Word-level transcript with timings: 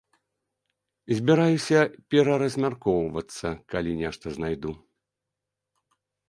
Збіраюся 1.17 1.79
пераразмяркоўвацца, 2.13 3.47
калі 3.75 3.91
нешта 4.01 4.25
знайду. 4.39 4.71